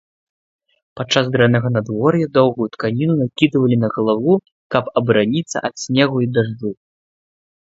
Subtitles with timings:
[0.99, 4.33] Падчас дрэннага надвор'я доўгую тканіну накідвалі на галаву,
[4.77, 6.71] каб абараніцца ад снегу і дажджу.